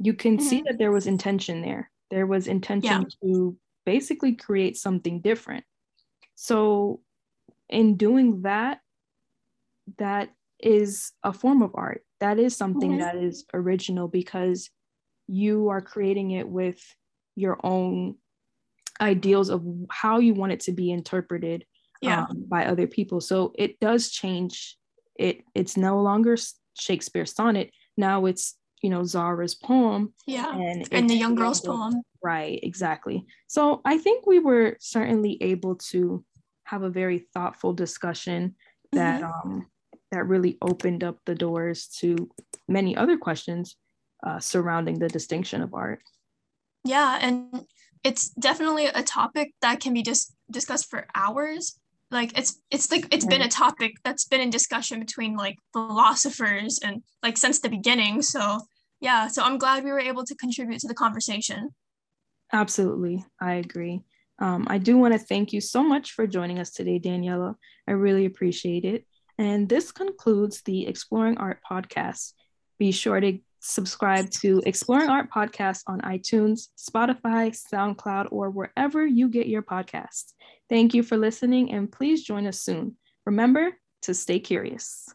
you 0.00 0.14
can 0.14 0.38
mm-hmm. 0.38 0.46
see 0.46 0.62
that 0.66 0.78
there 0.78 0.90
was 0.90 1.06
intention 1.06 1.62
there. 1.62 1.88
There 2.10 2.26
was 2.26 2.48
intention 2.48 3.02
yeah. 3.02 3.28
to 3.28 3.56
basically 3.86 4.34
create 4.34 4.76
something 4.76 5.20
different. 5.20 5.64
So, 6.34 7.00
in 7.72 7.96
doing 7.96 8.42
that, 8.42 8.80
that 9.98 10.30
is 10.60 11.12
a 11.24 11.32
form 11.32 11.62
of 11.62 11.72
art. 11.74 12.04
That 12.20 12.38
is 12.38 12.56
something 12.56 12.92
mm-hmm. 12.92 13.00
that 13.00 13.16
is 13.16 13.44
original 13.52 14.06
because 14.06 14.70
you 15.26 15.68
are 15.68 15.80
creating 15.80 16.32
it 16.32 16.48
with 16.48 16.80
your 17.34 17.58
own 17.64 18.16
ideals 19.00 19.48
of 19.48 19.64
how 19.90 20.18
you 20.18 20.34
want 20.34 20.52
it 20.52 20.60
to 20.60 20.72
be 20.72 20.90
interpreted 20.90 21.64
yeah. 22.00 22.24
um, 22.24 22.44
by 22.48 22.66
other 22.66 22.86
people. 22.86 23.20
So 23.20 23.52
it 23.56 23.80
does 23.80 24.10
change. 24.10 24.76
It 25.18 25.42
it's 25.54 25.76
no 25.76 26.00
longer 26.00 26.36
Shakespeare's 26.74 27.34
sonnet. 27.34 27.70
Now 27.96 28.26
it's 28.26 28.56
you 28.82 28.90
know 28.90 29.00
Tzara's 29.00 29.54
poem. 29.54 30.12
Yeah, 30.26 30.52
and, 30.54 30.86
and 30.92 31.10
the 31.10 31.16
young 31.16 31.34
girl's 31.34 31.60
poem. 31.60 32.02
Right, 32.22 32.60
exactly. 32.62 33.24
So 33.48 33.80
I 33.84 33.98
think 33.98 34.26
we 34.26 34.38
were 34.38 34.76
certainly 34.80 35.38
able 35.40 35.76
to 35.90 36.24
have 36.64 36.82
a 36.82 36.90
very 36.90 37.26
thoughtful 37.34 37.72
discussion 37.72 38.54
that 38.92 39.22
mm-hmm. 39.22 39.50
um, 39.50 39.66
that 40.10 40.26
really 40.26 40.58
opened 40.60 41.02
up 41.02 41.18
the 41.24 41.34
doors 41.34 41.86
to 42.00 42.30
many 42.68 42.96
other 42.96 43.16
questions 43.16 43.76
uh, 44.26 44.38
surrounding 44.38 44.98
the 44.98 45.08
distinction 45.08 45.62
of 45.62 45.74
art. 45.74 46.00
Yeah, 46.84 47.18
and 47.20 47.64
it's 48.04 48.30
definitely 48.30 48.86
a 48.86 49.02
topic 49.02 49.52
that 49.62 49.80
can 49.80 49.94
be 49.94 50.02
just 50.02 50.34
discussed 50.50 50.90
for 50.90 51.06
hours. 51.14 51.78
Like 52.10 52.36
it's 52.36 52.60
it's 52.70 52.90
like 52.90 53.06
it's 53.14 53.24
been 53.24 53.42
a 53.42 53.48
topic 53.48 53.94
that's 54.04 54.26
been 54.26 54.42
in 54.42 54.50
discussion 54.50 55.00
between 55.00 55.36
like 55.36 55.56
philosophers 55.72 56.78
and 56.84 57.02
like 57.22 57.38
since 57.38 57.60
the 57.60 57.70
beginning. 57.70 58.20
So 58.20 58.60
yeah 59.02 59.26
so 59.26 59.42
i'm 59.42 59.58
glad 59.58 59.84
we 59.84 59.90
were 59.90 60.00
able 60.00 60.24
to 60.24 60.34
contribute 60.36 60.80
to 60.80 60.88
the 60.88 60.94
conversation. 60.94 61.68
Absolutely. 62.54 63.24
I 63.40 63.54
agree 63.54 64.02
um, 64.38 64.66
i 64.68 64.78
do 64.78 64.96
want 64.96 65.12
to 65.12 65.18
thank 65.18 65.52
you 65.52 65.60
so 65.60 65.82
much 65.82 66.12
for 66.12 66.26
joining 66.26 66.58
us 66.58 66.70
today 66.70 66.98
daniela 66.98 67.54
i 67.88 67.92
really 67.92 68.24
appreciate 68.24 68.84
it 68.84 69.04
and 69.38 69.68
this 69.68 69.92
concludes 69.92 70.62
the 70.62 70.86
exploring 70.86 71.36
art 71.38 71.58
podcast 71.68 72.32
be 72.78 72.92
sure 72.92 73.20
to 73.20 73.38
subscribe 73.62 74.28
to 74.28 74.60
Exploring 74.66 75.08
Art 75.08 75.30
Podcast 75.30 75.84
on 75.86 76.00
iTunes, 76.00 76.68
Spotify, 76.76 77.56
SoundCloud, 77.72 78.28
or 78.30 78.50
wherever 78.50 79.06
you 79.06 79.28
get 79.28 79.46
your 79.46 79.62
podcasts. 79.62 80.32
Thank 80.68 80.92
you 80.92 81.02
for 81.02 81.16
listening 81.16 81.72
and 81.72 81.90
please 81.90 82.24
join 82.24 82.46
us 82.46 82.60
soon. 82.60 82.96
Remember 83.24 83.70
to 84.02 84.14
stay 84.14 84.40
curious. 84.40 85.08